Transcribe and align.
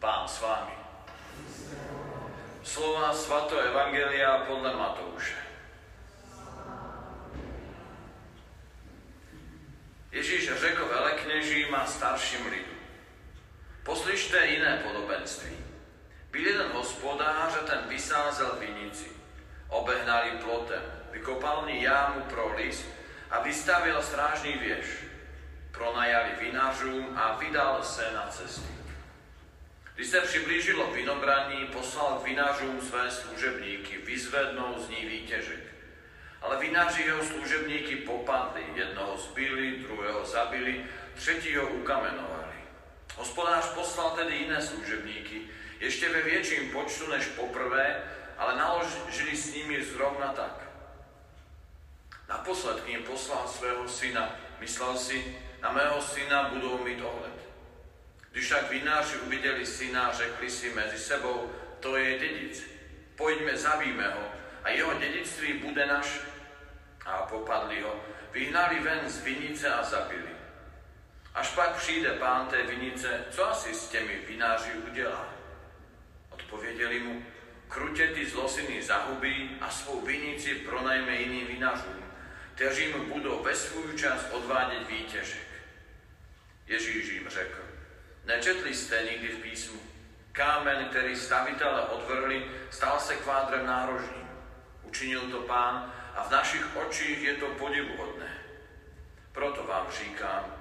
Pán 0.00 0.24
s 0.24 0.40
vámi. 0.40 0.72
Slova 2.64 3.12
Svato 3.12 3.60
Evangelia 3.60 4.48
podľa 4.48 4.72
Matouša. 4.72 5.36
Ježíš 10.08 10.56
řekl 10.56 10.88
velekněžím 10.88 11.74
a 11.76 11.84
starším 11.84 12.48
lidu. 12.48 12.76
Poslyšte 13.84 14.46
jiné 14.46 14.80
podobenství. 14.88 15.56
Byl 16.32 16.46
jeden 16.46 16.72
hospodář 16.72 17.52
a 17.60 17.62
ten 17.68 17.80
vysázel 17.88 18.56
vinici. 18.56 19.12
Obehnali 19.68 20.30
plotem, 20.40 20.82
vykopal 21.12 21.68
ní 21.68 21.82
jámu 21.82 22.20
pro 22.20 22.56
lis 22.56 22.88
a 23.30 23.44
vystavil 23.44 24.02
strážný 24.02 24.52
věž. 24.52 24.86
Pronajali 25.70 26.30
vinařům 26.40 27.12
a 27.16 27.36
vydal 27.36 27.84
se 27.84 28.12
na 28.14 28.26
cestu. 28.32 28.79
Když 30.00 30.10
se 30.10 30.20
přiblížilo 30.20 30.90
vinobraní, 30.92 31.66
poslal 31.66 32.18
k 32.18 32.24
vinařům 32.24 32.80
své 32.80 33.10
služebníky, 33.10 33.98
vyzvednou 33.98 34.74
z 34.78 34.88
ní 34.88 35.06
výtěžek. 35.06 35.60
Ale 36.42 36.56
vinaři 36.56 37.02
jeho 37.02 37.24
služebníky 37.24 37.96
popadli, 37.96 38.64
jednoho 38.74 39.18
zbili, 39.18 39.70
druhého 39.70 40.24
zabili, 40.24 40.84
třetího 41.14 41.68
ukamenovali. 41.68 42.54
Hospodář 43.16 43.68
poslal 43.68 44.10
tedy 44.10 44.36
jiné 44.36 44.62
služebníky, 44.62 45.40
ještě 45.80 46.08
ve 46.08 46.22
větším 46.22 46.70
počtu 46.72 47.10
než 47.10 47.26
poprvé, 47.26 48.02
ale 48.38 48.56
naložili 48.56 49.36
s 49.36 49.54
nimi 49.54 49.84
zrovna 49.84 50.32
tak. 50.32 50.70
Naposled 52.28 52.80
k 52.80 52.88
ním 52.88 53.02
poslal 53.02 53.48
svého 53.48 53.88
syna. 53.88 54.36
Myslel 54.60 54.96
si, 54.96 55.38
na 55.62 55.72
mého 55.72 56.02
syna 56.02 56.48
budou 56.48 56.84
mít 56.84 57.02
ohled. 57.02 57.39
Tak 58.50 58.70
vináři 58.70 59.16
uviděli 59.16 59.66
syna, 59.66 60.12
řekli 60.12 60.50
si 60.50 60.74
mezi 60.74 60.98
sebou, 60.98 61.52
to 61.80 61.96
je 61.96 62.18
dědic. 62.18 62.70
Pojďme, 63.16 63.56
zabijme 63.56 64.08
ho 64.08 64.32
a 64.64 64.70
jeho 64.70 64.94
dědictví 64.94 65.52
bude 65.52 65.86
naše. 65.86 66.20
A 67.06 67.16
popadli 67.16 67.82
ho, 67.82 68.04
vyhnali 68.32 68.80
ven 68.80 69.10
z 69.10 69.22
vinice 69.22 69.74
a 69.74 69.82
zabili. 69.82 70.30
Až 71.34 71.48
pak 71.48 71.76
přijde 71.76 72.12
pán 72.12 72.46
té 72.46 72.62
vinice, 72.62 73.24
co 73.30 73.50
asi 73.50 73.74
s 73.74 73.88
těmi 73.88 74.16
vináři 74.28 74.72
udělá? 74.72 75.34
Odpověděli 76.30 77.00
mu, 77.00 77.26
krutě 77.68 78.08
ty 78.08 78.26
zlosiny 78.26 78.82
zahubí 78.82 79.58
a 79.60 79.70
svou 79.70 80.00
vinici 80.00 80.54
pronajme 80.54 81.16
jiným 81.16 81.46
vinařům, 81.46 82.04
kteří 82.54 82.92
mu 82.92 83.04
budou 83.04 83.42
ve 83.42 83.54
svůj 83.54 83.98
čas 83.98 84.26
odvádět 84.30 84.88
výtěžek. 84.88 85.48
Ježíš 86.66 87.08
jim 87.08 87.28
řekl, 87.28 87.70
nečetli 88.30 88.74
jste 88.74 89.02
nikdy 89.10 89.28
v 89.28 89.42
písmu, 89.42 89.80
kámen, 90.32 90.84
který 90.84 91.16
stavitele 91.16 91.82
odvrhli, 91.82 92.50
stal 92.70 93.00
se 93.00 93.16
kvádrem 93.16 93.66
nárožným. 93.66 94.28
Učinil 94.82 95.20
to 95.20 95.38
pán 95.38 95.92
a 96.14 96.22
v 96.22 96.30
našich 96.30 96.76
očích 96.76 97.22
je 97.22 97.34
to 97.34 97.46
podivuhodné. 97.46 98.38
Proto 99.32 99.64
vám 99.64 99.86
říkám, 99.90 100.54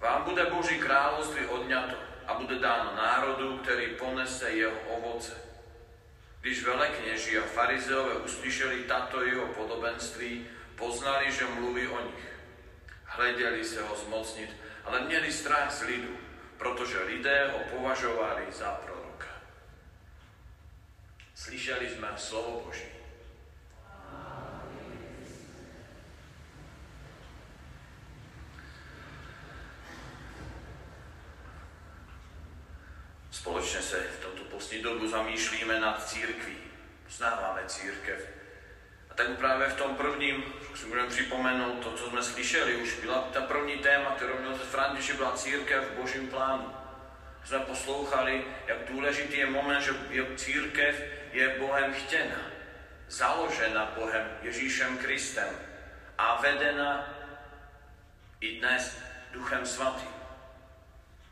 vám 0.00 0.22
bude 0.22 0.44
Boží 0.44 0.78
království 0.78 1.46
odňato 1.46 1.96
a 2.26 2.34
bude 2.34 2.58
dáno 2.58 2.96
národu, 2.96 3.58
který 3.58 3.86
ponese 3.86 4.50
jeho 4.50 4.78
ovoce. 4.88 5.36
Když 6.40 6.64
velekněži 6.64 7.38
a 7.38 7.42
farizeové 7.42 8.14
uslyšeli 8.14 8.84
tato 8.84 9.24
jeho 9.24 9.46
podobenství, 9.46 10.46
poznali, 10.76 11.32
že 11.32 11.44
mluví 11.44 11.88
o 11.88 12.06
nich. 12.06 12.36
Hleděli 13.04 13.64
se 13.64 13.82
ho 13.82 13.96
zmocnit, 13.96 14.56
ale 14.84 15.00
měli 15.00 15.32
strach 15.32 15.72
z 15.72 15.82
lidu, 15.82 16.18
protože 16.58 17.02
lidé 17.02 17.50
ho 17.52 17.58
považovali 17.58 18.46
za 18.52 18.70
proroka. 18.70 19.26
Slyšeli 21.34 21.90
jsme 21.90 22.08
slovo 22.16 22.62
Boží. 22.66 22.96
Společně 33.30 33.82
se 33.82 34.00
v 34.00 34.22
tomto 34.22 34.44
postní 34.44 34.82
dobu 34.82 35.08
zamýšlíme 35.08 35.80
nad 35.80 36.08
církví. 36.08 36.56
Poznáváme 37.04 37.62
církev. 37.66 38.28
A 39.10 39.14
tak 39.14 39.38
právě 39.38 39.68
v 39.68 39.76
tom 39.76 39.96
prvním 39.96 40.44
si 40.76 40.86
můžeme 40.86 41.08
připomenout 41.08 41.82
to, 41.82 41.92
co 41.92 42.10
jsme 42.10 42.22
slyšeli. 42.22 42.76
Už 42.76 43.00
byla 43.00 43.22
ta 43.22 43.40
první 43.40 43.76
téma, 43.76 44.10
kterou 44.10 44.38
měl 44.38 44.54
František, 44.58 45.16
byla 45.16 45.32
církev 45.32 45.84
v 45.84 46.00
božím 46.00 46.28
plánu. 46.28 46.74
Jsme 47.44 47.58
poslouchali, 47.58 48.44
jak 48.66 48.78
důležitý 48.90 49.38
je 49.38 49.46
moment, 49.46 49.80
že 49.80 49.92
církev 50.36 51.02
je 51.32 51.56
Bohem 51.58 51.94
chtěna, 51.94 52.36
založena 53.08 53.92
Bohem 53.94 54.38
Ježíšem 54.42 54.98
Kristem 54.98 55.48
a 56.18 56.40
vedena 56.40 57.14
i 58.40 58.60
dnes 58.60 58.98
Duchem 59.32 59.66
Svatým. 59.66 60.08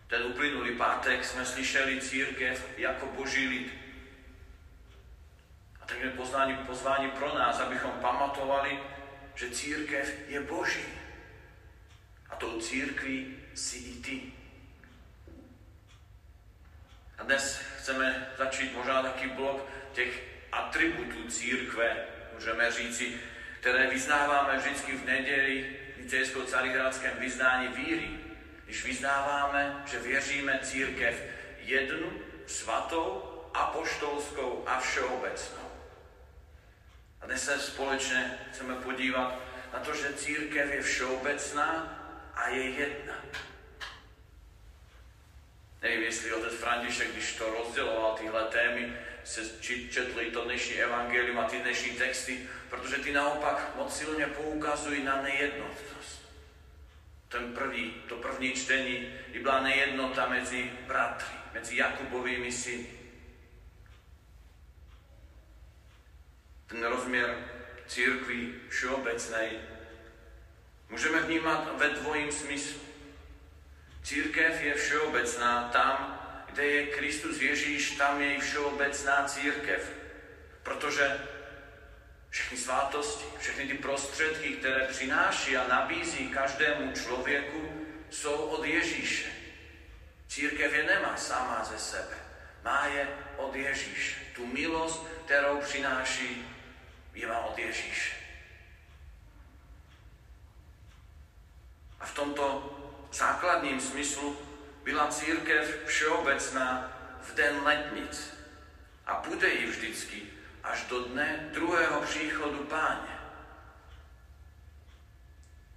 Ten 0.06 0.22
uplynulý 0.22 0.76
pátek 0.76 1.24
jsme 1.24 1.44
slyšeli 1.44 2.00
církev 2.00 2.78
jako 2.78 3.06
boží 3.06 3.48
lid. 3.48 3.74
A 5.80 5.86
tak 5.86 6.00
je 6.00 6.10
pozvání 6.66 7.10
pro 7.10 7.34
nás, 7.34 7.60
abychom 7.60 7.90
pamatovali, 7.90 8.78
že 9.34 9.50
církev 9.50 10.14
je 10.28 10.40
boží. 10.40 10.84
A 12.30 12.36
tou 12.36 12.60
církví 12.60 13.36
si 13.54 13.76
i 13.76 13.94
ty. 13.94 14.22
A 17.18 17.22
dnes 17.22 17.60
chceme 17.78 18.32
začít 18.38 18.74
možná 18.74 19.02
taký 19.02 19.28
blok 19.28 19.70
těch 19.92 20.22
atributů 20.52 21.30
církve, 21.30 22.06
můžeme 22.34 22.72
říci, 22.72 23.20
které 23.60 23.90
vyznáváme 23.90 24.58
vždycky 24.58 24.96
v 24.96 25.04
neděli 25.04 25.76
v 25.96 26.00
nicejsko-carihrádském 26.00 27.18
vyznání 27.18 27.68
víry 27.68 28.24
když 28.64 28.84
vyznáváme, 28.84 29.82
že 29.86 29.98
věříme 29.98 30.60
církev 30.62 31.22
jednu, 31.58 32.12
svatou, 32.46 33.30
apoštolskou 33.54 34.64
a 34.66 34.80
všeobecnou. 34.80 35.63
A 37.24 37.26
dnes 37.26 37.44
se 37.44 37.58
společně 37.58 38.38
chceme 38.52 38.74
podívat 38.74 39.38
na 39.72 39.78
to, 39.78 39.94
že 39.94 40.12
církev 40.12 40.70
je 40.72 40.82
všeobecná 40.82 41.98
a 42.34 42.48
je 42.48 42.70
jedna. 42.70 43.14
Nevím, 45.82 46.02
jestli 46.02 46.32
otec 46.32 46.54
František, 46.54 47.12
když 47.12 47.34
to 47.36 47.50
rozděloval 47.50 48.16
tyhle 48.18 48.44
témy, 48.44 48.96
se 49.24 49.40
četli 49.90 50.30
to 50.30 50.44
dnešní 50.44 50.74
evangelium 50.74 51.38
a 51.38 51.48
ty 51.48 51.58
dnešní 51.58 51.90
texty, 51.90 52.48
protože 52.70 52.96
ty 52.96 53.12
naopak 53.12 53.76
moc 53.76 53.98
silně 53.98 54.26
poukazují 54.26 55.04
na 55.04 55.22
nejednotnost 55.22 56.24
ten 57.28 57.52
prvý, 57.54 57.94
to 58.08 58.16
první 58.16 58.52
čtení, 58.52 59.08
i 59.32 59.38
byla 59.38 59.60
nejednota 59.60 60.28
mezi 60.28 60.70
bratry, 60.86 61.34
mezi 61.54 61.76
Jakubovými 61.76 62.52
syny. 62.52 63.03
Ten 66.66 66.84
rozměr 66.84 67.48
církví 67.86 68.54
všeobecnej 68.68 69.50
můžeme 70.88 71.20
vnímat 71.20 71.78
ve 71.78 71.88
dvojím 71.88 72.32
smyslu. 72.32 72.80
Církev 74.02 74.62
je 74.62 74.74
všeobecná 74.74 75.68
tam, 75.68 76.20
kde 76.46 76.66
je 76.66 76.86
Kristus 76.86 77.40
Ježíš, 77.40 77.90
tam 77.90 78.22
je 78.22 78.34
i 78.34 78.40
všeobecná 78.40 79.24
církev. 79.24 79.92
Protože 80.62 81.20
všechny 82.30 82.58
svátosti, 82.58 83.24
všechny 83.38 83.66
ty 83.66 83.74
prostředky, 83.74 84.48
které 84.48 84.86
přináší 84.86 85.56
a 85.56 85.68
nabízí 85.68 86.28
každému 86.28 86.92
člověku, 86.92 87.86
jsou 88.10 88.34
od 88.34 88.64
Ježíše. 88.64 89.30
Církev 90.28 90.72
je 90.72 90.82
nemá 90.82 91.16
sama 91.16 91.64
ze 91.64 91.78
sebe. 91.78 92.16
Má 92.64 92.86
je 92.86 93.08
od 93.36 93.54
Ježíše. 93.54 94.20
Tu 94.34 94.46
milost, 94.46 95.06
kterou 95.24 95.60
přináší, 95.60 96.46
je 97.14 97.26
má 97.26 97.38
od 97.38 97.58
Ježíše. 97.58 98.14
A 102.00 102.06
v 102.06 102.14
tomto 102.14 102.44
základním 103.14 103.80
smyslu 103.80 104.38
byla 104.84 105.08
církev 105.08 105.84
všeobecná 105.86 106.92
v 107.22 107.34
den 107.34 107.62
letnic. 107.62 108.34
A 109.06 109.22
bude 109.28 109.48
ji 109.48 109.66
vždycky 109.66 110.22
až 110.62 110.84
do 110.88 111.04
dne 111.04 111.50
druhého 111.52 112.00
příchodu 112.00 112.58
páně. 112.58 113.18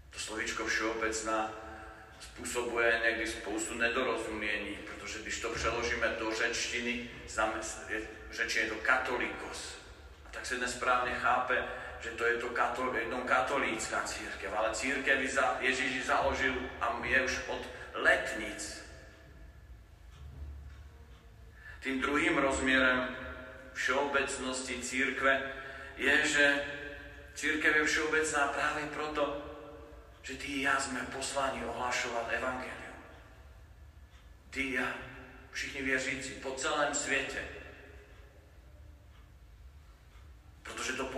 To 0.10 0.20
slovíčko 0.20 0.66
všeobecná 0.66 1.52
způsobuje 2.20 3.02
někdy 3.04 3.28
spoustu 3.28 3.74
nedorozumění, 3.74 4.78
protože 4.86 5.20
když 5.20 5.40
to 5.40 5.50
přeložíme 5.50 6.08
do 6.20 6.36
řečtiny, 6.36 7.10
řeč 8.32 8.56
je 8.56 8.70
to 8.70 8.76
katolikos. 8.76 9.76
A 10.26 10.30
tak 10.32 10.46
se 10.46 10.58
nesprávně 10.58 11.16
chápe, 11.16 11.68
že 12.02 12.10
to 12.10 12.26
je 12.26 12.38
to 12.38 12.50
katol, 12.50 12.96
jednou 12.96 13.22
katolícká 13.22 14.04
církev, 14.04 14.54
ale 14.54 14.76
církev 14.76 15.18
Ježíš 15.60 16.06
založil 16.06 16.54
a 16.82 17.02
je 17.04 17.22
už 17.24 17.36
od 17.48 17.62
letnic. 17.94 18.84
Tým 21.80 22.02
druhým 22.02 22.38
rozmierem 22.38 23.16
všeobecnosti 23.74 24.82
církve 24.82 25.54
je, 25.98 26.16
že 26.26 26.46
církev 27.36 27.76
je 27.76 27.84
všeobecná 27.86 28.44
práve 28.48 28.82
proto, 28.94 29.24
že 30.22 30.36
ty 30.36 30.68
a 30.68 30.74
ja 30.74 30.76
sme 30.76 31.00
poslani 31.14 31.64
ohlašovať 31.64 32.26
Evangelium. 32.36 33.00
Ty 34.52 34.64
a 34.78 34.82
ja, 34.82 34.88
všichni 35.52 35.82
věřící 35.82 36.32
po 36.44 36.52
celém 36.52 36.94
světě. 36.94 37.57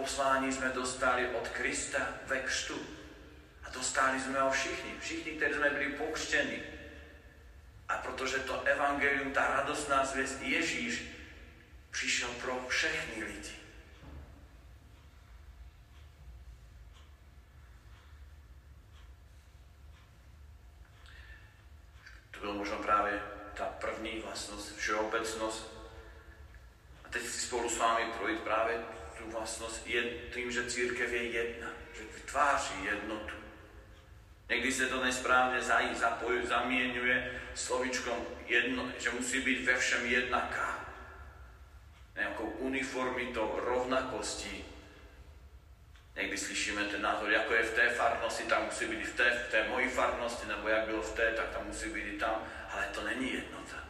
Poslání 0.09 0.53
jsme 0.53 0.69
dostali 0.69 1.29
od 1.29 1.47
Krista 1.47 1.99
ve 2.25 2.39
křtu. 2.39 2.79
A 3.63 3.69
dostali 3.69 4.21
jsme 4.21 4.41
ho 4.41 4.51
všichni, 4.51 4.95
všichni, 4.99 5.31
kteří 5.31 5.53
jsme 5.53 5.69
byli 5.69 5.91
pokřtěni. 5.91 6.63
A 7.89 7.97
protože 7.97 8.37
to 8.37 8.61
evangelium, 8.61 9.33
ta 9.33 9.47
radostná 9.47 10.05
zvěst 10.05 10.41
Ježíš 10.41 11.03
přišel 11.91 12.29
pro 12.29 12.65
všechny 12.67 13.23
lidi. 13.23 13.55
To 22.31 22.39
byl 22.39 22.53
možno 22.53 22.77
právě 22.77 23.21
ta 23.53 23.65
první 23.65 24.19
vlastnost, 24.19 24.75
všeobecnost. 24.75 25.73
A 27.05 27.09
teď 27.09 27.21
si 27.23 27.39
spolu 27.39 27.69
s 27.69 27.77
vámi 27.77 28.05
projít 28.17 28.39
právě 28.39 28.98
tu 29.39 29.45
vlastnost 29.45 29.87
je 29.87 30.03
tím, 30.33 30.51
že 30.51 30.69
církev 30.69 31.13
je 31.13 31.23
jedna, 31.23 31.67
že 31.97 32.03
vytváří 32.15 32.85
jednotu. 32.85 33.35
Někdy 34.49 34.71
se 34.71 34.87
to 34.87 35.03
nesprávně 35.03 35.61
zapojuje, 35.95 36.47
zamieňuje 36.47 37.41
slovičkom 37.55 38.17
jedno, 38.47 38.91
že 38.99 39.09
musí 39.09 39.41
být 39.41 39.65
ve 39.65 39.77
všem 39.77 40.05
jednaká. 40.05 40.85
Nejakou 42.15 42.51
uniformitou, 42.67 43.59
rovnakostí. 43.63 44.65
Někdy 46.15 46.37
slyšíme 46.37 46.83
ten 46.83 47.01
názor, 47.01 47.31
jako 47.31 47.53
je 47.53 47.63
v 47.63 47.75
té 47.75 47.89
farnosti, 47.89 48.43
tam 48.43 48.65
musí 48.65 48.85
být 48.85 49.07
v 49.07 49.15
té, 49.15 49.43
v 49.47 49.51
té 49.51 49.67
mojí 49.67 49.87
farnosti, 49.87 50.47
nebo 50.47 50.67
jak 50.67 50.85
bylo 50.85 51.01
v 51.01 51.15
té, 51.15 51.31
tak 51.31 51.49
tam 51.49 51.67
musí 51.67 51.89
být 51.89 52.15
i 52.15 52.19
tam, 52.19 52.43
ale 52.69 52.89
to 52.91 53.03
není 53.03 53.33
jednota. 53.33 53.87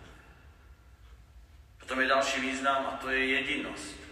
Potom 1.79 1.99
je 1.99 2.07
další 2.07 2.41
význam 2.41 2.85
a 2.85 2.97
to 3.01 3.09
je 3.09 3.25
jedinost. 3.25 4.08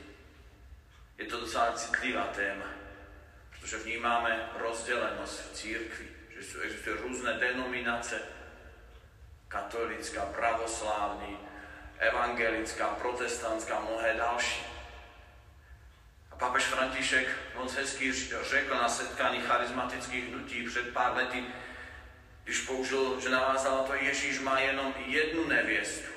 Je 1.17 1.25
to 1.25 1.39
docela 1.39 1.71
citlivá 1.71 2.23
téma, 2.23 2.65
protože 3.51 3.77
vnímáme 3.77 4.49
rozdelenost 4.57 5.41
v 5.41 5.53
církvi, 5.53 6.07
že 6.37 6.43
sú, 6.45 6.61
existujú 6.61 7.01
různé 7.01 7.33
denominace, 7.33 8.21
katolická, 9.47 10.25
pravoslávní, 10.25 11.37
evangelická, 11.97 12.87
protestantská, 12.87 13.79
mnohé 13.79 14.13
další. 14.13 14.65
A 16.31 16.35
papež 16.35 16.63
František 16.63 17.27
moc 17.55 17.73
hezky 17.73 18.13
řekl 18.49 18.75
na 18.75 18.89
setkání 18.89 19.41
charizmatických 19.41 20.29
hnutí 20.29 20.63
před 20.63 20.93
pár 20.93 21.17
lety, 21.17 21.45
když 22.43 22.59
použil, 22.59 23.19
že 23.21 23.29
navázal 23.29 23.83
to, 23.83 23.93
Ježíš 23.93 24.39
má 24.39 24.59
jenom 24.59 24.93
jednu 25.05 25.47
nevěstu. 25.47 26.16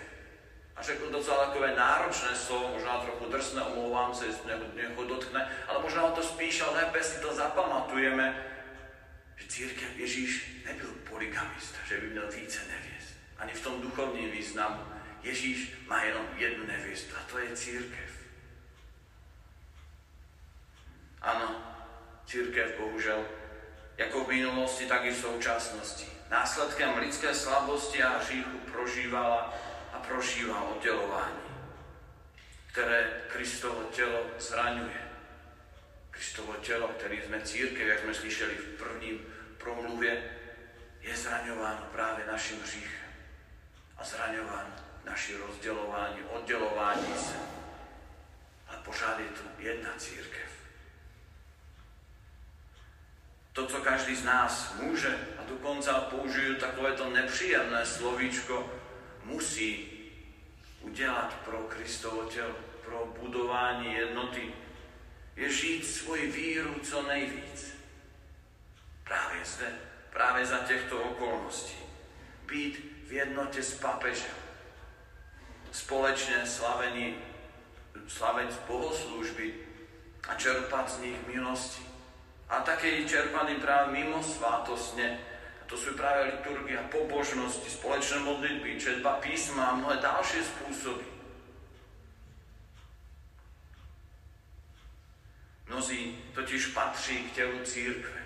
A 0.80 0.82
řekl 0.82 1.10
docela 1.10 1.46
takové 1.46 1.74
náročné 1.76 2.36
slovo, 2.36 2.70
možná 2.74 3.00
trochu 3.00 3.24
drsné, 3.24 3.62
omlouvám 3.62 4.14
se, 4.14 4.26
jestli 4.26 4.52
někoho 4.74 5.08
dotkne, 5.08 5.52
ale 5.68 5.82
možná 5.82 6.10
to 6.10 6.22
spíš, 6.22 6.60
ale 6.60 6.72
lépe 6.72 7.02
si 7.02 7.20
to 7.20 7.34
zapamatujeme, 7.34 8.46
že 9.36 9.48
církev 9.48 9.96
Ježíš 9.96 10.62
nebyl 10.64 10.88
poligamista, 11.10 11.78
že 11.88 11.98
by 11.98 12.06
měl 12.06 12.30
více 12.32 12.60
nevěst. 12.60 13.14
Ani 13.38 13.52
v 13.52 13.62
tom 13.62 13.80
duchovním 13.80 14.30
významu. 14.30 14.80
Ježíš 15.22 15.72
má 15.86 16.02
jenom 16.02 16.26
jednu 16.36 16.66
nevěstu 16.66 17.14
a 17.16 17.30
to 17.30 17.38
je 17.38 17.56
církev. 17.56 18.10
Ano, 21.22 21.76
církev 22.26 22.78
bohužel, 22.78 23.24
jako 23.96 24.24
v 24.24 24.28
minulosti, 24.28 24.86
tak 24.86 25.04
i 25.04 25.10
v 25.10 25.20
současnosti. 25.20 26.06
Následkem 26.30 26.98
lidské 26.98 27.34
slabosti 27.34 28.02
a 28.02 28.18
hříchu 28.18 28.58
prožívala 28.58 29.54
a 30.10 30.14
prožívá 30.14 30.62
oddělování, 30.62 31.40
které 32.66 33.22
Kristovo 33.28 33.82
tělo 33.82 34.26
zraňuje. 34.38 35.10
Kristovo 36.10 36.54
tělo, 36.54 36.88
který 36.88 37.22
jsme 37.22 37.40
církev, 37.40 37.88
jak 37.88 37.98
jsme 37.98 38.14
slyšeli 38.14 38.54
v 38.54 38.78
prvním 38.78 39.26
promluvě, 39.58 40.36
je 41.00 41.16
zraňováno 41.16 41.88
právě 41.92 42.26
naším 42.26 42.62
hříchem 42.62 43.10
a 43.98 44.04
zraňováno 44.04 44.70
naši 45.04 45.36
rozdělování, 45.36 46.22
oddělování 46.22 47.14
se. 47.14 47.36
Ale 48.68 48.78
pořád 48.84 49.18
je 49.18 49.26
tu 49.26 49.42
jedna 49.58 49.90
církev. 49.98 50.50
To, 53.52 53.66
co 53.66 53.80
každý 53.80 54.16
z 54.16 54.24
nás 54.24 54.74
může, 54.74 55.18
a 55.38 55.42
dokonce 55.48 55.90
použiju 56.10 56.54
takovéto 56.54 57.10
nepříjemné 57.10 57.86
slovíčko, 57.86 58.80
musí 59.24 59.99
udělat 60.80 61.34
pro 61.44 61.58
Kristovo 61.58 62.22
tělo, 62.22 62.54
pro 62.84 63.14
budování 63.20 63.94
jednoty, 63.94 64.54
je 65.36 65.52
žít 65.52 65.86
svoji 65.86 66.30
víru 66.30 66.74
co 66.82 67.02
nejvíc. 67.02 67.74
Právě 69.04 69.44
zde, 69.44 69.78
právě 70.10 70.46
za 70.46 70.58
těchto 70.58 71.02
okolností. 71.02 71.76
Být 72.46 73.04
v 73.08 73.12
jednotě 73.12 73.62
s 73.62 73.74
papežem. 73.74 74.34
Společně 75.72 76.46
slavení, 76.46 77.16
slavení 78.08 78.50
bohoslužby 78.66 79.54
a 80.28 80.34
čerpat 80.34 80.90
z 80.90 80.98
nich 80.98 81.26
milosti. 81.26 81.82
A 82.48 82.60
také 82.60 82.90
i 82.90 83.08
čerpaný 83.08 83.54
práve 83.54 83.92
mimo 83.92 84.22
svátostne, 84.22 85.18
to 85.70 85.78
sú 85.78 85.94
práve 85.94 86.34
liturgia, 86.34 86.82
pobožnosti, 86.90 87.70
spoločné 87.70 88.18
modlitby, 88.26 88.74
četba 88.74 89.22
písma 89.22 89.70
a 89.70 89.78
mnohé 89.78 90.02
ďalšie 90.02 90.42
spôsoby. 90.42 91.06
Mnozí 95.70 96.18
totiž 96.34 96.74
patří 96.74 97.30
k 97.30 97.32
tělu 97.32 97.62
církve, 97.62 98.20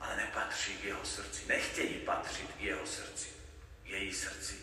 ale 0.00 0.16
nepatří 0.16 0.74
k 0.82 0.84
jeho 0.84 1.04
srdci. 1.04 1.46
Nechtějí 1.46 1.94
patřit 2.02 2.50
k 2.58 2.60
jeho 2.60 2.86
srdci, 2.86 3.28
k 3.84 3.88
její 3.88 4.12
srdci, 4.12 4.54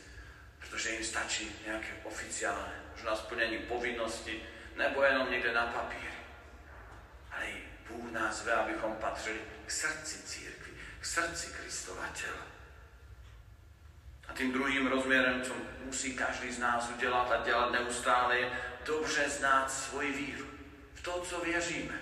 protože 0.60 0.90
jim 0.90 1.04
stačí 1.04 1.52
nějaké 1.66 1.94
oficiálne, 2.04 2.76
možná 2.92 3.16
splnění 3.16 3.58
povinnosti, 3.58 4.44
nebo 4.76 5.04
jenom 5.04 5.32
někde 5.32 5.54
na 5.54 5.66
papíri. 5.66 6.20
Ale 7.32 7.48
Bůh 7.88 8.12
nás 8.12 8.44
ve, 8.44 8.54
abychom 8.54 8.96
patřili 8.96 9.40
k 9.66 9.72
srdci 9.72 10.24
církvy, 10.24 10.69
k 11.00 11.06
srdci 11.06 11.54
Kristova 11.62 12.08
těla. 12.14 12.48
A 14.28 14.34
tým 14.34 14.54
druhým 14.54 14.88
rozměrem, 14.88 15.42
co 15.42 15.54
musí 15.86 16.14
každý 16.16 16.52
z 16.52 16.60
nás 16.60 16.92
udělat 16.96 17.32
a 17.32 17.46
dělat 17.46 17.72
neustále, 17.72 18.40
je 18.40 18.52
dobře 18.86 19.30
znát 19.30 19.72
svoji 19.72 20.12
víru. 20.12 20.46
V 20.94 21.02
to, 21.02 21.22
co 21.22 21.40
věříme. 21.40 22.00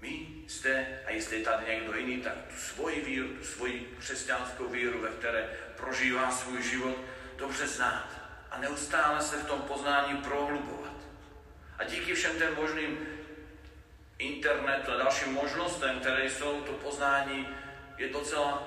My 0.00 0.26
jste, 0.48 1.00
a 1.06 1.10
jestli 1.10 1.38
je 1.38 1.44
tady 1.44 1.66
někdo 1.66 1.94
jiný, 1.94 2.22
tak 2.22 2.32
tu 2.48 2.56
svoji 2.56 3.00
víru, 3.00 3.28
tu 3.28 3.44
svoji 3.44 3.96
křesťanskou 3.98 4.68
víru, 4.68 5.00
ve 5.00 5.08
které 5.08 5.56
prožívá 5.76 6.30
svůj 6.30 6.62
život, 6.62 6.96
dobře 7.36 7.66
znát. 7.66 8.08
A 8.50 8.58
neustále 8.58 9.22
se 9.22 9.36
v 9.36 9.46
tom 9.46 9.62
poznání 9.62 10.16
prohlubovat. 10.16 10.92
A 11.78 11.84
díky 11.84 12.14
všem 12.14 12.38
těm 12.38 12.54
možným 12.54 13.15
internetu 14.18 14.92
a 14.92 14.96
dalším 14.96 15.32
možnostem, 15.32 16.00
které 16.00 16.30
jsou, 16.30 16.60
to 16.60 16.72
poznání 16.72 17.48
je 17.96 18.08
docela, 18.08 18.62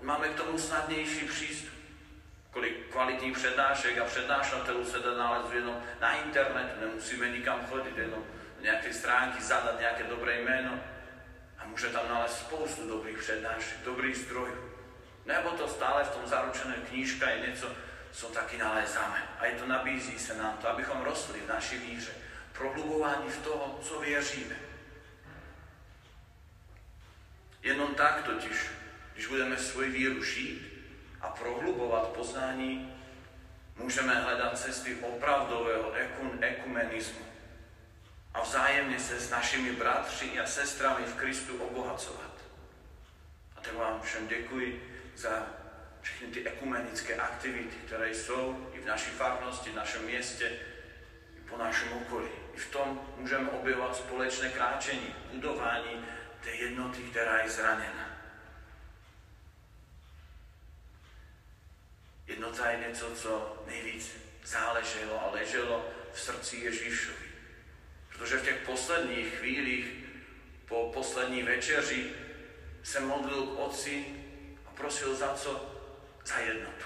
máme 0.00 0.28
k 0.28 0.36
tomu 0.36 0.58
snadnější 0.58 1.26
přístup. 1.26 1.74
Kolik 2.50 2.90
kvalitních 2.90 3.38
přednášek 3.38 3.98
a 3.98 4.04
přednášatelů 4.04 4.84
se 4.84 4.98
dá 4.98 5.14
nalézt 5.14 5.52
jenom 5.52 5.82
na 6.00 6.12
internetu, 6.12 6.80
nemusíme 6.80 7.28
nikam 7.28 7.66
chodit, 7.70 7.98
jenom 7.98 8.24
nejaké 8.58 8.90
stránky, 8.90 9.38
zadať 9.38 9.78
nejaké 9.78 10.04
dobré 10.10 10.42
jméno 10.42 10.74
a 11.58 11.66
môže 11.66 11.94
tam 11.94 12.10
nalézt 12.10 12.42
spoustu 12.46 12.88
dobrých 12.88 13.18
přednášek, 13.18 13.78
dobrých 13.84 14.16
zdrojů. 14.16 14.58
Nebo 15.26 15.50
to 15.50 15.68
stále 15.68 16.04
v 16.04 16.10
tom 16.10 16.26
zaručené 16.26 16.74
knížka 16.88 17.30
je 17.30 17.46
něco, 17.50 17.70
co 18.12 18.26
taky 18.26 18.58
nalézáme. 18.58 19.22
A 19.38 19.46
je 19.46 19.52
to 19.52 19.66
nabízí 19.66 20.18
se 20.18 20.34
nám 20.34 20.58
to, 20.58 20.68
abychom 20.68 21.02
rostli 21.02 21.40
v 21.40 21.48
naší 21.48 21.78
víře. 21.78 22.10
Prohlubování 22.52 23.30
v 23.30 23.42
toho, 23.42 23.78
co 23.82 24.00
věříme. 24.00 24.67
Jenom 27.62 27.94
tak 27.94 28.22
totiž, 28.22 28.66
když 29.14 29.26
budeme 29.26 29.56
svoji 29.56 29.90
víru 29.90 30.24
žít 30.24 30.72
a 31.20 31.28
prohlubovat 31.28 32.08
poznání, 32.08 32.94
můžeme 33.76 34.14
hledat 34.14 34.58
cesty 34.58 34.94
opravdového 34.94 35.92
ekumenismu 36.40 37.28
a 38.34 38.42
vzájemne 38.42 38.98
sa 39.02 39.18
s 39.18 39.30
našimi 39.34 39.74
bratři 39.74 40.38
a 40.38 40.46
sestrami 40.46 41.02
v 41.02 41.18
Kristu 41.18 41.58
obohacovat. 41.58 42.34
A 43.56 43.60
tak 43.60 43.74
vám 43.74 44.00
všem 44.02 44.28
děkuji 44.28 44.78
za 45.16 45.46
všechny 46.00 46.26
ty 46.28 46.46
ekumenické 46.46 47.14
aktivity, 47.14 47.76
které 47.86 48.14
jsou 48.14 48.70
i 48.72 48.80
v 48.80 48.86
naší 48.86 49.10
farnosti, 49.10 49.70
v 49.70 49.74
našem 49.74 50.02
městě, 50.02 50.52
i 51.38 51.40
po 51.50 51.56
našem 51.56 51.92
okolí. 51.92 52.30
I 52.54 52.58
v 52.58 52.70
tom 52.70 53.00
můžeme 53.16 53.50
objevovat 53.50 53.96
společné 53.96 54.48
kráčení, 54.48 55.14
budování 55.32 56.04
té 56.48 56.54
jednoty, 56.54 57.02
která 57.02 57.42
je 57.42 57.50
zraněna. 57.50 58.18
Jednota 62.26 62.70
je 62.70 62.88
něco, 62.88 63.10
co 63.10 63.64
nejvíc 63.66 64.16
záleželo 64.44 65.22
a 65.22 65.30
leželo 65.30 65.90
v 66.12 66.20
srdci 66.20 66.56
Ježíšovi. 66.56 67.28
Protože 68.08 68.36
v 68.36 68.44
těch 68.44 68.56
posledních 68.66 69.34
chvílích 69.34 69.86
po 70.68 70.90
poslední 70.94 71.42
večeři 71.42 72.12
se 72.82 73.00
modlil 73.00 73.46
k 73.46 73.58
Otci 73.58 74.06
a 74.66 74.70
prosil 74.70 75.14
za 75.14 75.34
co? 75.34 75.74
Za 76.24 76.38
jednotu. 76.38 76.84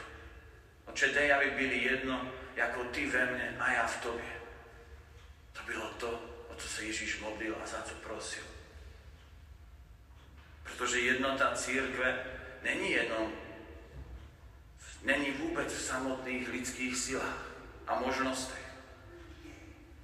Oče, 0.87 1.09
dej, 1.09 1.33
aby 1.33 1.51
byli 1.51 1.79
jedno, 1.79 2.33
jako 2.57 2.85
ty 2.85 3.07
ve 3.07 3.27
mne 3.27 3.57
a 3.59 3.73
já 3.73 3.87
v 3.87 4.03
tobě. 4.03 4.33
To 5.53 5.63
bylo 5.63 5.89
to, 5.89 6.11
o 6.49 6.55
co 6.55 6.69
se 6.69 6.85
Ježíš 6.85 7.21
modlil 7.21 7.57
a 7.65 7.67
za 7.67 7.83
co 7.83 7.95
prosil. 7.95 8.62
Protože 10.77 11.01
jednota 11.01 11.55
církve 11.55 12.25
není 12.63 12.91
jenom, 12.91 13.33
není 15.03 15.31
vůbec 15.31 15.75
v 15.75 15.83
samotných 15.83 16.49
lidských 16.49 16.97
silách 16.97 17.47
a 17.87 17.99
možnostech. 17.99 18.63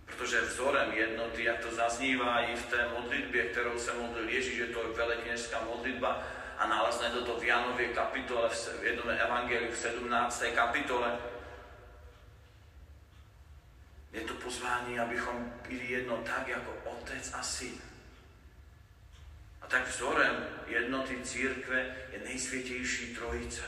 Protože 0.06 0.40
vzorem 0.40 0.92
jednoty, 0.92 1.44
jak 1.44 1.58
to 1.58 1.74
zaznívá 1.74 2.40
i 2.40 2.56
v 2.56 2.66
té 2.66 2.88
modlitbě, 2.88 3.44
kterou 3.44 3.78
se 3.78 3.92
modlil 3.92 4.28
Ježíš, 4.28 4.56
že 4.56 4.66
to 4.66 4.82
je 4.82 4.94
velekněžská 4.94 5.64
modlitba 5.64 6.22
a 6.58 6.66
nalezne 6.66 7.10
to 7.10 7.40
v 7.40 7.44
Janově 7.44 7.88
kapitole, 7.88 8.48
v 8.48 8.84
jednom 8.84 9.10
evangeliu 9.10 9.72
v 9.72 9.76
17. 9.76 10.44
kapitole. 10.54 11.18
Je 14.12 14.20
to 14.20 14.34
pozvání, 14.34 15.00
abychom 15.00 15.52
byli 15.68 15.92
jedno 15.92 16.16
tak, 16.16 16.48
jako 16.48 16.74
otec 16.84 17.34
a 17.34 17.42
syn. 17.42 17.80
A 19.62 19.66
tak 19.66 19.88
vzorem 19.88 20.46
jednoty 20.66 21.22
církve 21.22 21.96
je 22.12 22.18
nejsvětější 22.24 23.14
trojice. 23.14 23.62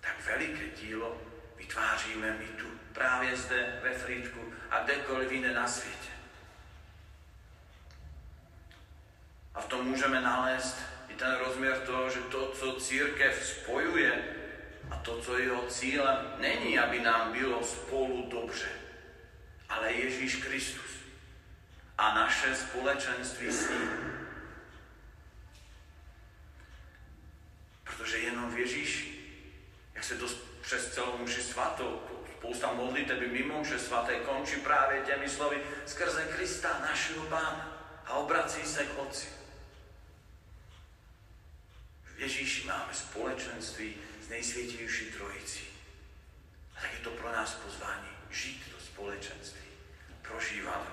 Tak 0.00 0.26
veliké 0.26 0.64
dílo 0.80 1.22
vytváříme 1.56 2.36
my 2.38 2.46
tu, 2.46 2.66
právě 2.92 3.36
zde 3.36 3.80
ve 3.82 3.98
Frýdku 3.98 4.52
a 4.70 4.82
kdekoliv 4.82 5.32
jinde 5.32 5.54
na 5.54 5.68
světě. 5.68 6.10
A 9.54 9.60
v 9.60 9.66
tom 9.66 9.86
můžeme 9.86 10.20
nalézt 10.20 10.76
i 11.08 11.14
ten 11.14 11.34
rozměr 11.34 11.78
toho, 11.78 12.10
že 12.10 12.20
to, 12.20 12.52
co 12.52 12.80
církev 12.80 13.46
spojuje 13.46 14.24
a 14.90 14.96
to, 14.96 15.20
co 15.22 15.38
je 15.38 15.44
jeho 15.44 15.66
cílem, 15.66 16.16
není, 16.38 16.78
aby 16.78 17.00
nám 17.00 17.32
bylo 17.32 17.64
spolu 17.64 18.28
dobře, 18.30 18.68
ale 19.68 19.92
Ježíš 19.92 20.36
Kristus 20.36 20.90
a 21.98 22.14
naše 22.14 22.54
společenství 22.54 23.52
s 23.52 23.70
ním. 23.70 23.90
Protože 27.84 28.18
jenom 28.18 28.54
v 28.54 28.58
Ježíši, 28.58 29.16
jak 29.94 30.04
se 30.04 30.14
to 30.14 30.26
přes 30.60 30.94
celou 31.56 31.96
muži 31.96 31.96
svatou, 31.96 32.02
spousta 32.38 32.72
modliteb 32.72 33.32
mimo 33.32 33.58
muže 33.58 33.78
svaté 33.78 34.20
končí 34.20 34.56
právě 34.56 35.00
těmi 35.00 35.28
slovy 35.28 35.56
skrze 35.86 36.24
Krista, 36.36 36.78
našeho 36.80 37.26
Pána 37.26 37.72
a 38.06 38.14
obrací 38.14 38.62
se 38.62 38.84
k 38.84 38.98
Otci. 38.98 39.28
V 42.04 42.20
Ježíši 42.20 42.66
máme 42.66 42.94
společenství 42.94 43.94
s 44.20 44.28
nejsvětější 44.28 45.04
trojicí. 45.04 45.64
A 46.76 46.80
tak 46.80 46.92
je 46.92 46.98
to 46.98 47.10
pro 47.10 47.32
nás 47.32 47.54
pozvání 47.54 48.08
žít 48.30 48.62
to 48.72 48.84
společenství, 48.84 49.70
prožívat 50.22 50.86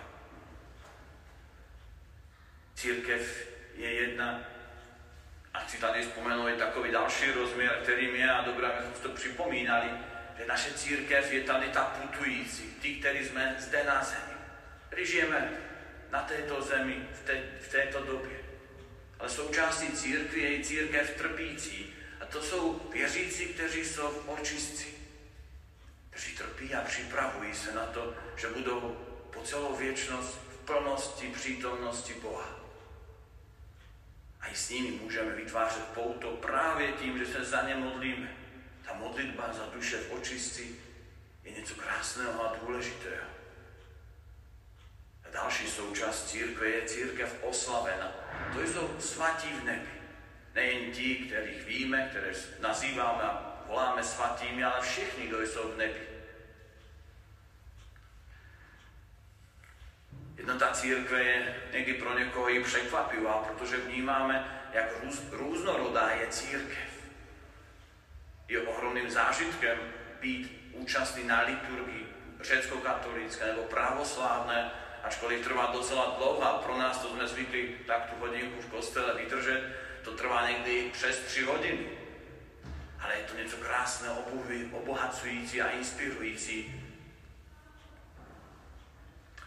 Církev 2.76 3.48
je 3.76 3.94
jedna 3.94 4.40
a 5.54 5.60
chci 5.60 5.78
tady 5.78 6.02
vzpomenout 6.02 6.58
takový 6.58 6.92
další 6.92 7.32
rozměr, 7.32 7.80
kterým 7.84 8.16
je, 8.16 8.32
a 8.32 8.42
dobré, 8.42 8.68
abychom 8.68 8.94
to 9.02 9.10
připomínali, 9.10 9.90
že 10.38 10.46
naše 10.46 10.74
církev 10.74 11.34
je 11.34 11.42
tady 11.42 11.68
ta 11.68 11.84
putující, 11.84 12.64
ty, 12.82 12.96
kteří 12.96 13.26
jsme 13.26 13.56
zde 13.60 13.84
na 13.84 14.04
zemi. 14.04 14.34
Žijeme 15.06 15.52
na 16.12 16.22
této 16.22 16.62
zemi 16.62 17.08
v, 17.14 17.26
té, 17.26 17.44
v 17.62 17.68
této 17.68 18.04
době. 18.04 18.40
Ale 19.20 19.30
součástí 19.30 19.92
církvy 19.92 20.42
je 20.42 20.60
i 20.60 20.64
církev 20.64 21.18
trpící. 21.18 21.94
A 22.22 22.26
to 22.26 22.44
jsou 22.44 22.90
věřící, 22.94 23.46
kteří 23.46 23.86
jsou 23.86 24.08
v 24.10 24.30
očistci. 24.30 24.88
Kteří 26.10 26.38
trpí 26.38 26.76
a 26.76 26.82
připravují 26.82 27.54
se 27.54 27.72
na 27.72 27.86
to, 27.86 28.16
že 28.38 28.48
budou 28.48 28.98
po 29.34 29.42
celou 29.42 29.76
věčnost 29.76 30.40
v 30.50 30.66
plnosti 30.66 31.28
přítomnosti 31.28 32.14
Boha. 32.14 32.60
A 34.42 34.48
i 34.48 34.56
s 34.56 34.70
nimi 34.70 34.92
můžeme 34.92 35.32
vytvářet 35.32 35.84
pouto 35.84 36.32
právě 36.32 36.92
tím, 36.92 37.18
že 37.18 37.26
se 37.26 37.46
za 37.46 37.62
ně 37.62 37.76
modlíme. 37.76 38.43
Ta 38.88 38.94
modlitba 38.94 39.54
za 39.54 39.66
duše 39.74 39.98
v 39.98 40.12
očistci 40.12 40.76
je 41.44 41.52
něco 41.52 41.76
krásného 41.76 42.46
a 42.46 42.56
důležitého. 42.56 43.28
A 45.26 45.30
další 45.32 45.68
součást 45.68 46.30
církve 46.30 46.68
je 46.68 46.86
církev 46.86 47.44
oslavena. 47.44 48.12
To 48.54 48.62
jsou 48.62 48.96
svatí 49.00 49.48
v 49.48 49.64
nebi. 49.64 49.90
Nejen 50.56 50.92
ti, 50.92 51.16
kterých 51.16 51.66
víme, 51.66 52.08
které 52.10 52.34
nazýváme 52.60 53.24
a 53.24 53.64
voláme 53.68 54.04
svatými, 54.04 54.64
ale 54.64 54.82
všichni, 54.82 55.28
kdo 55.28 55.42
jsou 55.42 55.72
v 55.72 55.78
nebi. 55.78 56.08
Jednota 60.38 60.72
církve 60.72 61.24
je 61.24 61.56
někdy 61.72 61.94
pro 61.94 62.20
někoho 62.20 62.50
i 62.50 62.64
překvapivá, 62.64 63.34
protože 63.34 63.78
vnímáme, 63.78 64.62
jak 64.74 65.04
růz, 65.04 65.22
různorodá 65.32 66.10
je 66.10 66.28
církev. 66.28 66.93
Je 68.48 68.62
ohromným 68.62 69.12
zážitkem 69.12 69.78
být 70.22 70.72
účastný 70.74 71.24
na 71.24 71.42
liturgii 71.42 72.08
řecko-katolické 72.42 73.46
nebo 73.46 73.62
pravoslávné, 73.62 74.72
ačkoliv 75.04 75.44
trvá 75.44 75.66
docela 75.66 76.16
dlouho 76.18 76.44
a 76.44 76.58
pro 76.58 76.78
nás 76.78 76.98
to 76.98 77.10
jsme 77.10 77.28
zvykli 77.28 77.76
tak 77.88 78.10
tu 78.10 78.16
hodinku 78.20 78.62
v 78.62 78.66
kostele 78.70 79.14
vydržet, 79.18 79.64
to 80.04 80.12
trvá 80.12 80.50
někdy 80.50 80.90
přes 80.94 81.20
tři 81.20 81.44
hodiny. 81.44 81.88
Ale 83.00 83.18
je 83.18 83.24
to 83.24 83.38
něco 83.38 83.58
krásného, 83.58 84.24
obohacující 84.72 85.62
a 85.62 85.70
inspirující 85.70 86.84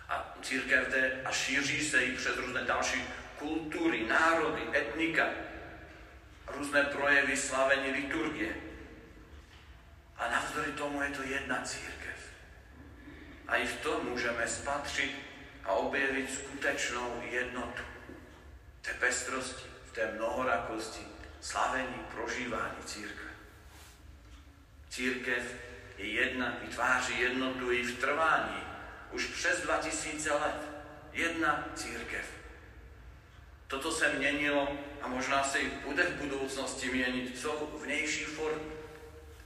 a 0.08 0.34
církev 0.42 0.88
jde 0.88 1.20
a 1.24 1.32
šíří 1.32 1.84
se 1.84 2.04
i 2.04 2.16
přes 2.16 2.36
různé 2.36 2.64
další 2.64 3.04
kultury, 3.38 4.06
národy, 4.06 4.62
etnika, 4.74 5.26
různé 6.46 6.82
projevy 6.82 7.36
slavení 7.36 7.90
liturgie. 7.90 8.65
A 10.18 10.30
navzdory 10.30 10.72
tomu 10.72 11.02
je 11.02 11.10
to 11.10 11.22
jedna 11.22 11.62
církev. 11.62 12.16
A 13.48 13.56
i 13.56 13.66
v 13.66 13.80
tom 13.80 14.06
můžeme 14.08 14.48
spatřit 14.48 15.12
a 15.64 15.72
objevit 15.72 16.34
skutečnou 16.34 17.22
jednotu. 17.30 17.82
Té 18.82 18.94
pestrosti, 18.94 19.68
v 19.84 19.92
té 19.92 20.12
mnohorakosti, 20.12 21.06
slavení, 21.40 22.06
prožívání 22.14 22.82
církve. 22.84 23.30
Církev 24.90 25.54
je 25.98 26.06
jedna, 26.06 26.56
vytváří 26.62 27.20
jednotu 27.20 27.72
i 27.72 27.82
v 27.82 27.98
trvání 27.98 28.66
už 29.12 29.26
přes 29.26 29.60
2000 29.60 30.32
let. 30.32 30.68
Jedna 31.12 31.68
církev. 31.74 32.26
Toto 33.66 33.92
se 33.92 34.12
měnilo 34.12 34.78
a 35.02 35.08
možná 35.08 35.44
se 35.44 35.58
i 35.58 35.70
bude 35.70 36.04
v 36.04 36.14
budoucnosti 36.14 36.90
měnit. 36.90 37.38
Jsou 37.38 37.80
vnější 37.82 38.24
formy, 38.24 38.75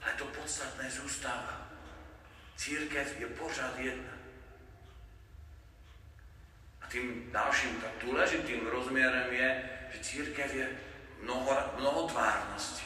ale 0.02 0.12
to 0.12 0.24
podstatné 0.24 0.90
zůstává. 0.90 1.68
Církev 2.56 3.20
je 3.20 3.26
pořád 3.26 3.78
jedna. 3.78 4.12
A 6.80 6.86
tím 6.86 7.32
dalším, 7.32 7.80
tak 7.80 7.90
důležitým 8.04 8.66
rozměrem 8.66 9.32
je, 9.32 9.70
že 9.92 9.98
církev 9.98 10.54
je 10.54 10.68
mnoho, 11.22 11.74
mnohotvárnosti. 11.78 12.84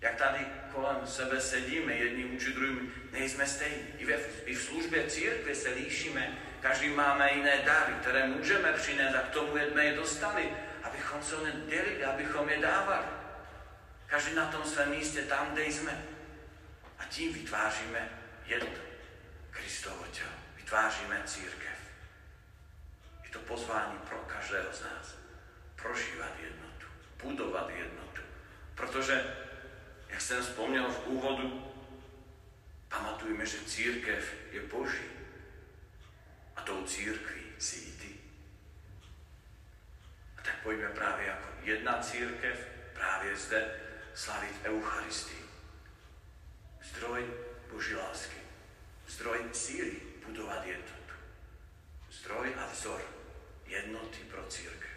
Jak 0.00 0.14
tady 0.14 0.46
kolem 0.72 1.06
sebe 1.06 1.40
sedíme, 1.40 1.92
jedni 1.92 2.24
vůči 2.24 2.52
druhým, 2.52 2.92
nejsme 3.12 3.46
stejní. 3.46 3.84
I, 3.98 4.06
ve, 4.06 4.14
I 4.44 4.54
v 4.54 4.62
službě 4.62 5.10
církve 5.10 5.54
se 5.54 5.68
líšíme, 5.68 6.38
každý 6.60 6.88
máme 6.88 7.32
jiné 7.32 7.58
dary, 7.64 7.92
které 8.00 8.26
můžeme 8.26 8.72
přinést 8.72 9.14
a 9.14 9.18
k 9.18 9.30
tomu 9.30 9.58
jsme 9.58 9.84
je 9.84 9.96
dostali, 9.96 10.50
abychom 10.82 11.22
se 11.22 11.36
o 11.36 11.46
ně 11.46 11.52
dělili, 11.68 12.04
abychom 12.04 12.48
je 12.48 12.58
dávali. 12.58 13.06
Každý 14.16 14.34
na 14.34 14.46
tom 14.46 14.64
svém 14.64 14.90
místě, 14.90 15.22
tam, 15.22 15.52
kde 15.52 15.64
jsme. 15.64 16.04
A 16.98 17.04
tím 17.04 17.32
vytváříme 17.32 18.08
jedno 18.46 18.68
Kristovo 19.50 20.04
tělo. 20.12 20.30
Vytváříme 20.56 21.22
církev. 21.24 21.78
Je 23.24 23.30
to 23.30 23.38
pozvání 23.38 23.98
pro 24.08 24.18
každého 24.18 24.72
z 24.72 24.80
nás. 24.80 25.14
Prožívat 25.82 26.32
jednotu, 26.42 26.86
budovat 27.22 27.70
jednotu. 27.70 28.22
Protože 28.74 29.36
Jak 30.08 30.20
som 30.20 30.42
spomnel 30.42 30.88
v 30.88 31.06
úvodu, 31.06 31.72
pamatujme, 32.88 33.46
že 33.46 33.68
církev 33.68 34.34
je 34.52 34.60
Boží. 34.60 35.12
A 36.56 36.62
tou 36.62 36.86
církví 36.86 37.42
si 37.58 37.76
i 37.76 37.92
ty. 37.92 38.12
A 40.38 40.42
tak 40.42 40.56
poďme 40.62 40.88
práve 40.88 41.28
ako 41.28 41.48
jedna 41.68 42.00
církev 42.00 42.56
práve 42.94 43.36
zde 43.36 43.85
slaviť 44.16 44.54
Eucharistii. 44.64 45.44
Zdroj 46.80 47.20
Boží 47.68 47.92
lásky. 47.92 48.40
Zdroj 49.04 49.44
síly 49.52 50.00
budovať 50.24 50.62
jednotu. 50.72 51.14
Zdroj 52.08 52.48
a 52.56 52.64
vzor 52.72 53.00
jednoty 53.68 54.24
pro 54.32 54.40
církev. 54.48 54.95